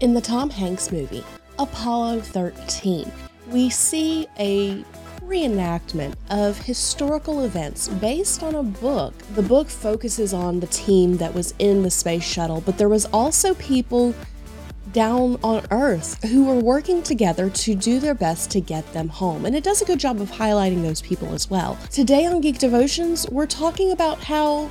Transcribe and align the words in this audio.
In 0.00 0.14
the 0.14 0.20
Tom 0.20 0.48
Hanks 0.48 0.92
movie, 0.92 1.24
Apollo 1.58 2.20
13, 2.20 3.10
we 3.48 3.68
see 3.68 4.28
a 4.38 4.84
reenactment 5.22 6.14
of 6.30 6.56
historical 6.56 7.44
events 7.44 7.88
based 7.88 8.44
on 8.44 8.54
a 8.54 8.62
book. 8.62 9.12
The 9.34 9.42
book 9.42 9.68
focuses 9.68 10.32
on 10.32 10.60
the 10.60 10.68
team 10.68 11.16
that 11.16 11.34
was 11.34 11.52
in 11.58 11.82
the 11.82 11.90
space 11.90 12.22
shuttle, 12.22 12.60
but 12.60 12.78
there 12.78 12.88
was 12.88 13.06
also 13.06 13.54
people 13.54 14.14
down 14.92 15.36
on 15.42 15.66
Earth 15.72 16.22
who 16.22 16.44
were 16.44 16.60
working 16.60 17.02
together 17.02 17.50
to 17.50 17.74
do 17.74 17.98
their 17.98 18.14
best 18.14 18.52
to 18.52 18.60
get 18.60 18.90
them 18.92 19.08
home. 19.08 19.46
And 19.46 19.56
it 19.56 19.64
does 19.64 19.82
a 19.82 19.84
good 19.84 19.98
job 19.98 20.20
of 20.20 20.30
highlighting 20.30 20.82
those 20.82 21.02
people 21.02 21.34
as 21.34 21.50
well. 21.50 21.76
Today 21.90 22.24
on 22.24 22.40
Geek 22.40 22.60
Devotions, 22.60 23.28
we're 23.30 23.46
talking 23.46 23.90
about 23.90 24.22
how 24.22 24.70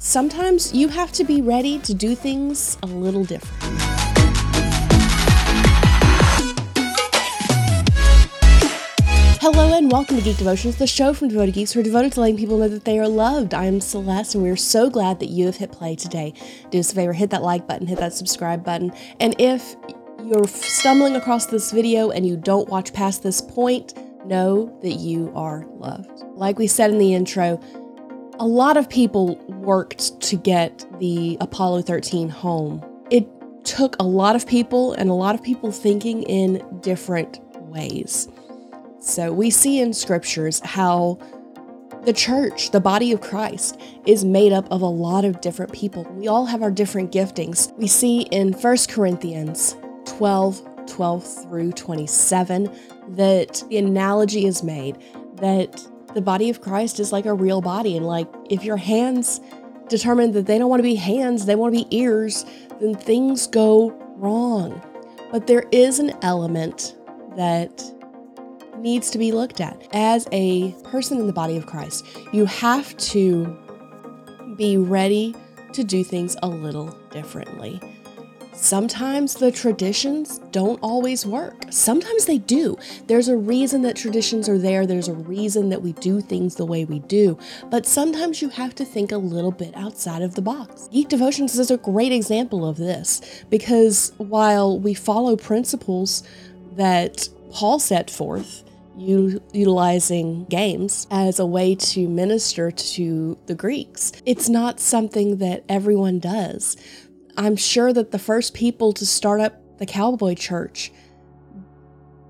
sometimes 0.00 0.74
you 0.74 0.88
have 0.88 1.12
to 1.12 1.22
be 1.22 1.40
ready 1.40 1.78
to 1.78 1.94
do 1.94 2.16
things 2.16 2.76
a 2.82 2.86
little 2.86 3.22
different. 3.22 4.05
And 9.86 9.92
welcome 9.92 10.16
to 10.16 10.22
Geek 10.22 10.36
Devotions, 10.36 10.74
the 10.74 10.86
show 10.88 11.14
from 11.14 11.28
Devoted 11.28 11.54
Geeks 11.54 11.70
who 11.70 11.78
are 11.78 11.84
devoted 11.84 12.10
to 12.10 12.20
letting 12.20 12.36
people 12.36 12.58
know 12.58 12.66
that 12.66 12.84
they 12.84 12.98
are 12.98 13.06
loved. 13.06 13.54
I 13.54 13.66
am 13.66 13.80
Celeste 13.80 14.34
and 14.34 14.42
we're 14.42 14.56
so 14.56 14.90
glad 14.90 15.20
that 15.20 15.28
you 15.28 15.46
have 15.46 15.54
hit 15.54 15.70
play 15.70 15.94
today. 15.94 16.34
Do 16.70 16.80
us 16.80 16.90
a 16.90 16.94
favor, 16.96 17.12
hit 17.12 17.30
that 17.30 17.44
like 17.44 17.68
button, 17.68 17.86
hit 17.86 18.00
that 18.00 18.12
subscribe 18.12 18.64
button, 18.64 18.92
and 19.20 19.40
if 19.40 19.76
you're 20.24 20.48
stumbling 20.48 21.14
across 21.14 21.46
this 21.46 21.70
video 21.70 22.10
and 22.10 22.26
you 22.26 22.36
don't 22.36 22.68
watch 22.68 22.92
past 22.94 23.22
this 23.22 23.40
point, 23.40 23.94
know 24.26 24.76
that 24.82 24.94
you 24.94 25.30
are 25.36 25.64
loved. 25.76 26.24
Like 26.34 26.58
we 26.58 26.66
said 26.66 26.90
in 26.90 26.98
the 26.98 27.14
intro, 27.14 27.60
a 28.40 28.46
lot 28.46 28.76
of 28.76 28.90
people 28.90 29.36
worked 29.46 30.20
to 30.22 30.36
get 30.36 30.84
the 30.98 31.38
Apollo 31.40 31.82
13 31.82 32.28
home. 32.28 32.84
It 33.12 33.28
took 33.62 33.94
a 34.00 34.04
lot 34.04 34.34
of 34.34 34.48
people 34.48 34.94
and 34.94 35.10
a 35.10 35.14
lot 35.14 35.36
of 35.36 35.44
people 35.44 35.70
thinking 35.70 36.24
in 36.24 36.80
different 36.80 37.38
ways. 37.60 38.26
So 39.06 39.32
we 39.32 39.50
see 39.50 39.80
in 39.80 39.92
scriptures 39.92 40.60
how 40.64 41.20
the 42.02 42.12
church, 42.12 42.72
the 42.72 42.80
body 42.80 43.12
of 43.12 43.20
Christ, 43.20 43.80
is 44.04 44.24
made 44.24 44.52
up 44.52 44.66
of 44.72 44.82
a 44.82 44.86
lot 44.86 45.24
of 45.24 45.40
different 45.40 45.72
people. 45.72 46.02
We 46.14 46.26
all 46.26 46.44
have 46.46 46.60
our 46.60 46.72
different 46.72 47.12
giftings. 47.12 47.72
We 47.76 47.86
see 47.86 48.22
in 48.22 48.52
1 48.52 48.76
Corinthians 48.88 49.76
12 50.06 50.62
12 50.86 51.42
through 51.42 51.72
27 51.72 52.70
that 53.08 53.62
the 53.68 53.78
analogy 53.78 54.46
is 54.46 54.62
made 54.62 54.98
that 55.36 55.86
the 56.14 56.20
body 56.20 56.48
of 56.48 56.60
Christ 56.60 56.98
is 57.00 57.12
like 57.12 57.26
a 57.26 57.34
real 57.34 57.60
body. 57.60 57.96
And 57.96 58.06
like 58.06 58.28
if 58.50 58.64
your 58.64 58.76
hands 58.76 59.40
determine 59.88 60.32
that 60.32 60.46
they 60.46 60.58
don't 60.58 60.70
want 60.70 60.80
to 60.80 60.84
be 60.84 60.94
hands, 60.96 61.46
they 61.46 61.54
want 61.54 61.74
to 61.74 61.84
be 61.84 61.96
ears, 61.96 62.44
then 62.80 62.94
things 62.94 63.46
go 63.46 63.90
wrong. 64.16 64.82
But 65.30 65.46
there 65.46 65.64
is 65.70 65.98
an 66.00 66.12
element 66.22 66.96
that 67.36 67.84
needs 68.78 69.10
to 69.10 69.18
be 69.18 69.32
looked 69.32 69.60
at. 69.60 69.86
As 69.92 70.26
a 70.32 70.72
person 70.84 71.18
in 71.18 71.26
the 71.26 71.32
body 71.32 71.56
of 71.56 71.66
Christ, 71.66 72.06
you 72.32 72.46
have 72.46 72.96
to 72.98 73.56
be 74.56 74.76
ready 74.76 75.34
to 75.72 75.84
do 75.84 76.02
things 76.02 76.36
a 76.42 76.48
little 76.48 76.96
differently. 77.10 77.80
Sometimes 78.56 79.34
the 79.34 79.52
traditions 79.52 80.38
don't 80.50 80.78
always 80.82 81.26
work. 81.26 81.66
Sometimes 81.68 82.24
they 82.24 82.38
do. 82.38 82.78
There's 83.06 83.28
a 83.28 83.36
reason 83.36 83.82
that 83.82 83.96
traditions 83.96 84.48
are 84.48 84.56
there. 84.56 84.86
There's 84.86 85.08
a 85.08 85.14
reason 85.14 85.68
that 85.68 85.82
we 85.82 85.92
do 85.92 86.22
things 86.22 86.54
the 86.54 86.64
way 86.64 86.86
we 86.86 87.00
do. 87.00 87.38
But 87.70 87.84
sometimes 87.84 88.40
you 88.40 88.48
have 88.48 88.74
to 88.76 88.84
think 88.84 89.12
a 89.12 89.18
little 89.18 89.50
bit 89.52 89.76
outside 89.76 90.22
of 90.22 90.36
the 90.36 90.42
box. 90.42 90.88
Geek 90.90 91.08
Devotions 91.08 91.58
is 91.58 91.70
a 91.70 91.76
great 91.76 92.12
example 92.12 92.66
of 92.66 92.78
this 92.78 93.44
because 93.50 94.12
while 94.16 94.80
we 94.80 94.94
follow 94.94 95.36
principles 95.36 96.22
that 96.76 97.28
Paul 97.52 97.78
set 97.78 98.10
forth, 98.10 98.64
utilizing 98.96 100.44
games 100.46 101.06
as 101.10 101.38
a 101.38 101.46
way 101.46 101.74
to 101.74 102.08
minister 102.08 102.70
to 102.70 103.38
the 103.46 103.54
Greeks. 103.54 104.12
It's 104.24 104.48
not 104.48 104.80
something 104.80 105.36
that 105.38 105.64
everyone 105.68 106.18
does. 106.18 106.76
I'm 107.36 107.56
sure 107.56 107.92
that 107.92 108.10
the 108.10 108.18
first 108.18 108.54
people 108.54 108.92
to 108.94 109.04
start 109.04 109.40
up 109.40 109.60
the 109.78 109.86
cowboy 109.86 110.34
church 110.34 110.90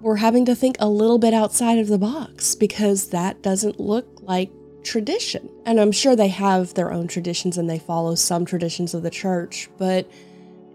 were 0.00 0.16
having 0.16 0.44
to 0.46 0.54
think 0.54 0.76
a 0.80 0.88
little 0.88 1.18
bit 1.18 1.34
outside 1.34 1.78
of 1.78 1.88
the 1.88 1.98
box 1.98 2.54
because 2.54 3.08
that 3.08 3.42
doesn't 3.42 3.80
look 3.80 4.20
like 4.22 4.50
tradition. 4.82 5.48
And 5.64 5.80
I'm 5.80 5.92
sure 5.92 6.14
they 6.14 6.28
have 6.28 6.74
their 6.74 6.92
own 6.92 7.08
traditions 7.08 7.58
and 7.58 7.68
they 7.68 7.78
follow 7.78 8.14
some 8.14 8.44
traditions 8.44 8.94
of 8.94 9.02
the 9.02 9.10
church, 9.10 9.68
but 9.78 10.08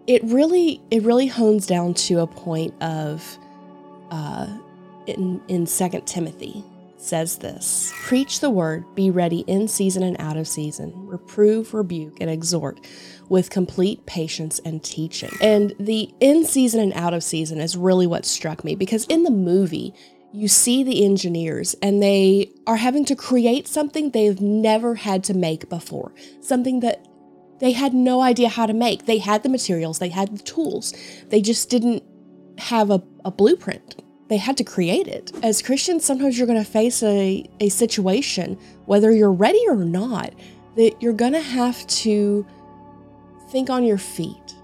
it 0.07 0.23
really 0.23 0.81
it 0.89 1.03
really 1.03 1.27
hones 1.27 1.67
down 1.67 1.93
to 1.93 2.21
a 2.21 2.27
point 2.27 2.73
of 2.81 3.37
uh, 4.09 4.47
in, 5.17 5.41
in 5.47 5.65
2 5.65 6.03
Timothy 6.05 6.63
says 6.99 7.37
this 7.37 7.93
Preach 8.03 8.39
the 8.39 8.49
word, 8.49 8.83
be 8.95 9.09
ready 9.09 9.39
in 9.41 9.67
season 9.67 10.03
and 10.03 10.19
out 10.19 10.37
of 10.37 10.47
season, 10.47 10.93
reprove, 11.07 11.73
rebuke, 11.73 12.17
and 12.19 12.29
exhort 12.29 12.79
with 13.29 13.49
complete 13.49 14.05
patience 14.05 14.59
and 14.65 14.83
teaching. 14.83 15.31
And 15.41 15.73
the 15.79 16.13
in 16.19 16.45
season 16.45 16.79
and 16.81 16.93
out 16.93 17.13
of 17.13 17.23
season 17.23 17.59
is 17.59 17.77
really 17.77 18.07
what 18.07 18.25
struck 18.25 18.63
me 18.63 18.75
because 18.75 19.05
in 19.05 19.23
the 19.23 19.31
movie, 19.31 19.93
you 20.31 20.47
see 20.47 20.83
the 20.83 21.03
engineers 21.03 21.75
and 21.81 22.03
they 22.03 22.51
are 22.67 22.77
having 22.77 23.05
to 23.05 23.15
create 23.15 23.67
something 23.67 24.11
they've 24.11 24.39
never 24.41 24.95
had 24.95 25.23
to 25.25 25.33
make 25.33 25.69
before, 25.69 26.13
something 26.41 26.81
that 26.81 27.05
they 27.59 27.71
had 27.71 27.93
no 27.93 28.21
idea 28.21 28.47
how 28.47 28.65
to 28.65 28.73
make. 28.73 29.05
They 29.05 29.17
had 29.17 29.43
the 29.43 29.49
materials, 29.49 29.99
they 29.99 30.09
had 30.09 30.37
the 30.37 30.43
tools, 30.43 30.93
they 31.29 31.41
just 31.41 31.69
didn't 31.69 32.03
have 32.57 32.91
a, 32.91 33.01
a 33.25 33.31
blueprint 33.31 34.01
they 34.29 34.37
had 34.37 34.55
to 34.57 34.63
create 34.63 35.07
it. 35.07 35.31
As 35.43 35.61
Christians, 35.61 36.05
sometimes 36.05 36.37
you're 36.37 36.47
going 36.47 36.63
to 36.63 36.69
face 36.69 37.03
a, 37.03 37.43
a 37.59 37.69
situation, 37.69 38.57
whether 38.85 39.11
you're 39.11 39.31
ready 39.31 39.61
or 39.67 39.75
not, 39.75 40.33
that 40.75 41.01
you're 41.01 41.13
going 41.13 41.33
to 41.33 41.41
have 41.41 41.85
to 41.87 42.45
think 43.49 43.69
on 43.69 43.83
your 43.83 43.97
feet, 43.97 44.55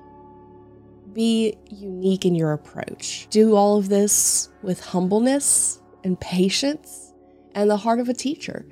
be 1.13 1.57
unique 1.69 2.25
in 2.25 2.35
your 2.35 2.53
approach. 2.53 3.27
Do 3.31 3.55
all 3.55 3.77
of 3.77 3.89
this 3.89 4.49
with 4.61 4.79
humbleness 4.79 5.81
and 6.03 6.19
patience 6.19 7.13
and 7.55 7.69
the 7.69 7.77
heart 7.77 7.99
of 7.99 8.07
a 8.07 8.13
teacher, 8.13 8.65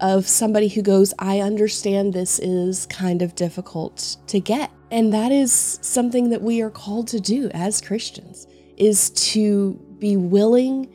of 0.00 0.28
somebody 0.28 0.68
who 0.68 0.80
goes, 0.80 1.12
I 1.18 1.40
understand 1.40 2.12
this 2.12 2.38
is 2.38 2.86
kind 2.86 3.20
of 3.20 3.34
difficult 3.34 4.16
to 4.28 4.40
get. 4.40 4.70
And 4.90 5.12
that 5.12 5.32
is 5.32 5.78
something 5.82 6.30
that 6.30 6.40
we 6.40 6.62
are 6.62 6.70
called 6.70 7.08
to 7.08 7.20
do 7.20 7.50
as 7.52 7.80
Christians 7.80 8.46
is 8.76 9.10
to 9.10 9.84
be 9.98 10.16
willing 10.16 10.88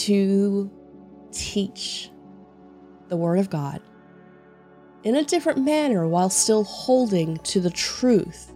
to 0.00 0.70
teach 1.32 2.10
the 3.08 3.16
Word 3.16 3.38
of 3.38 3.50
God 3.50 3.80
in 5.02 5.16
a 5.16 5.22
different 5.22 5.62
manner 5.62 6.06
while 6.08 6.30
still 6.30 6.64
holding 6.64 7.36
to 7.38 7.60
the 7.60 7.70
truth 7.70 8.52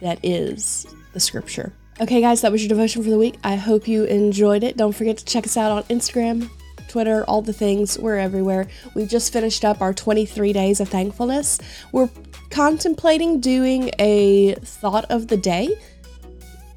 that 0.00 0.18
is 0.22 0.86
the 1.12 1.20
Scripture. 1.20 1.72
Okay, 2.00 2.20
guys, 2.20 2.40
that 2.40 2.50
was 2.50 2.60
your 2.60 2.68
devotion 2.68 3.04
for 3.04 3.10
the 3.10 3.18
week. 3.18 3.36
I 3.44 3.54
hope 3.54 3.86
you 3.86 4.04
enjoyed 4.04 4.64
it. 4.64 4.76
Don't 4.76 4.94
forget 4.94 5.16
to 5.18 5.24
check 5.24 5.46
us 5.46 5.56
out 5.56 5.70
on 5.70 5.84
Instagram, 5.84 6.50
Twitter, 6.88 7.24
all 7.24 7.40
the 7.40 7.52
things. 7.52 7.96
We're 7.96 8.18
everywhere. 8.18 8.66
We 8.94 9.06
just 9.06 9.32
finished 9.32 9.64
up 9.64 9.80
our 9.80 9.94
23 9.94 10.52
days 10.52 10.80
of 10.80 10.88
thankfulness. 10.88 11.60
We're 11.92 12.10
contemplating 12.50 13.40
doing 13.40 13.92
a 14.00 14.54
thought 14.54 15.04
of 15.08 15.28
the 15.28 15.36
day 15.36 15.76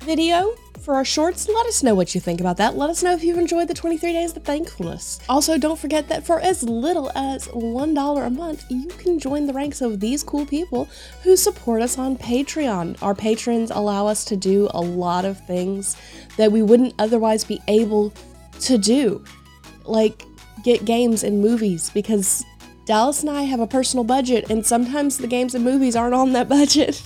video 0.07 0.56
for 0.79 0.95
our 0.95 1.03
shorts. 1.03 1.50
Let 1.50 1.66
us 1.66 1.84
know 1.84 1.94
what 1.94 2.16
you 2.16 2.22
think 2.22 2.40
about 2.40 2.56
that. 2.57 2.78
Let 2.78 2.90
us 2.90 3.03
know 3.03 3.12
if 3.12 3.25
you've 3.25 3.38
enjoyed 3.38 3.68
the 3.68 3.73
23 3.73 4.13
days 4.13 4.38
of 4.38 4.44
thankfulness. 4.45 5.19
Also, 5.28 5.57
don't 5.57 5.78
forget 5.78 6.07
that 6.07 6.25
for 6.25 6.40
as 6.40 6.63
little 6.63 7.12
as 7.13 7.50
$1 7.50 8.25
a 8.25 8.29
month, 8.29 8.63
you 8.69 8.88
can 8.88 9.19
join 9.19 9.45
the 9.45 9.51
ranks 9.51 9.81
of 9.81 10.00
these 10.00 10.23
cool 10.23 10.45
people 10.45 10.88
who 11.23 11.35
support 11.35 11.81
us 11.81 11.97
on 11.97 12.18
Patreon. 12.18 12.97
Our 13.03 13.13
patrons 13.13 13.69
allow 13.69 14.07
us 14.07 14.23
to 14.25 14.38
do 14.38 14.69
a 14.73 14.79
lot 14.79 15.25
of 15.25 15.45
things 15.45 15.98
that 16.38 16.53
we 16.53 16.62
wouldn't 16.62 16.94
otherwise 17.00 17.44
be 17.44 17.62
able 17.68 18.13
to 18.62 18.77
do, 18.77 19.25
like 19.83 20.24
get 20.63 20.86
games 20.86 21.25
and 21.25 21.42
movies, 21.42 21.89
because 21.89 22.45
Dallas 22.86 23.24
and 23.24 23.30
I 23.30 23.42
have 23.42 23.60
a 23.60 23.68
personal 23.68 24.06
budget, 24.06 24.50
and 24.50 24.65
sometimes 24.65 25.18
the 25.18 25.27
games 25.27 25.53
and 25.53 25.65
movies 25.65 25.98
aren't 25.98 26.15
on 26.15 26.31
that 26.31 26.48
budget. 26.57 27.03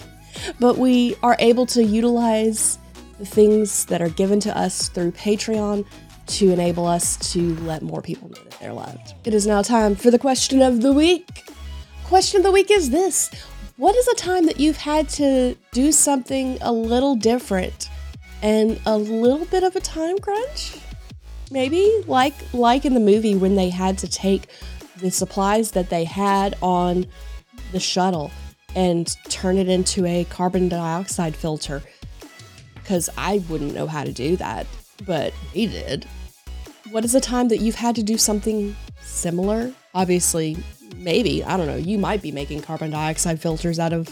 But 0.59 0.77
we 0.77 1.15
are 1.24 1.36
able 1.39 1.65
to 1.68 1.83
utilize 1.83 2.77
things 3.25 3.85
that 3.85 4.01
are 4.01 4.09
given 4.09 4.39
to 4.41 4.57
us 4.57 4.89
through 4.89 5.12
Patreon 5.12 5.85
to 6.27 6.51
enable 6.51 6.85
us 6.85 7.18
to 7.33 7.56
let 7.57 7.81
more 7.81 8.01
people 8.01 8.29
know 8.29 8.41
that 8.44 8.59
they're 8.59 8.73
loved. 8.73 9.13
It 9.25 9.33
is 9.33 9.45
now 9.45 9.62
time 9.62 9.95
for 9.95 10.12
the 10.12 10.19
question 10.19 10.62
of 10.62 10.81
the 10.81 10.94
week. 10.94 11.44
Question 12.06 12.38
of 12.38 12.44
the 12.44 12.51
week 12.51 12.71
is 12.71 12.89
this 12.89 13.31
What 13.77 13.95
is 13.95 14.07
a 14.07 14.15
time 14.15 14.45
that 14.45 14.59
you've 14.59 14.77
had 14.77 15.09
to 15.09 15.56
do 15.71 15.91
something 15.91 16.57
a 16.62 16.71
little 16.71 17.15
different 17.15 17.89
and 18.41 18.79
a 18.85 18.97
little 18.97 19.45
bit 19.45 19.63
of 19.63 19.75
a 19.75 19.81
time 19.81 20.19
crunch? 20.19 20.77
Maybe 21.50 22.03
like 22.07 22.35
like 22.53 22.85
in 22.85 22.94
the 22.94 23.00
movie 23.00 23.35
when 23.35 23.56
they 23.56 23.69
had 23.69 23.97
to 24.00 24.07
take 24.07 24.47
the 24.97 25.12
supplies 25.12 25.71
that 25.71 25.89
they 25.89 26.06
had 26.06 26.56
on 26.62 27.07
the 27.71 27.79
shuttle 27.79 28.31
and 28.75 29.18
turn 29.29 29.57
it 29.57 29.68
into 29.68 30.06
a 30.06 30.23
carbon 30.25 30.69
dioxide 30.69 31.35
filter 31.35 31.81
because 32.92 33.10
I 33.18 33.42
wouldn't 33.48 33.74
know 33.74 33.88
how 33.88 34.04
to 34.04 34.12
do 34.12 34.36
that, 34.36 34.68
but 35.06 35.32
he 35.54 35.66
did. 35.66 36.06
What 36.90 37.06
is 37.06 37.16
a 37.16 37.22
time 37.22 37.48
that 37.48 37.60
you've 37.62 37.76
had 37.76 37.96
to 37.96 38.04
do 38.04 38.18
something 38.18 38.76
similar? 39.00 39.72
Obviously, 39.94 40.58
maybe, 40.98 41.42
I 41.42 41.56
don't 41.56 41.68
know, 41.68 41.78
you 41.78 41.98
might 41.98 42.22
be 42.22 42.34
making 42.34 42.64
carbon 42.64 42.92
dioxide 42.92 43.40
filters 43.40 43.80
out 43.80 43.94
of 43.94 44.10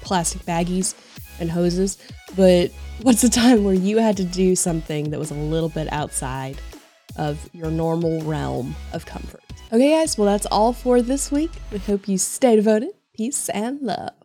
plastic 0.00 0.40
baggies 0.46 0.94
and 1.40 1.50
hoses, 1.50 1.98
but 2.34 2.70
what's 3.02 3.22
a 3.22 3.28
time 3.28 3.64
where 3.64 3.74
you 3.74 3.98
had 3.98 4.16
to 4.16 4.24
do 4.24 4.56
something 4.56 5.10
that 5.10 5.20
was 5.20 5.30
a 5.30 5.34
little 5.34 5.68
bit 5.68 5.92
outside 5.92 6.56
of 7.16 7.50
your 7.52 7.70
normal 7.70 8.22
realm 8.22 8.74
of 8.94 9.04
comfort? 9.04 9.42
Okay, 9.70 9.90
guys, 9.90 10.16
well, 10.16 10.26
that's 10.26 10.46
all 10.46 10.72
for 10.72 11.02
this 11.02 11.30
week. 11.30 11.50
We 11.70 11.80
hope 11.80 12.08
you 12.08 12.16
stay 12.16 12.56
devoted. 12.56 12.92
Peace 13.14 13.50
and 13.50 13.82
love. 13.82 14.16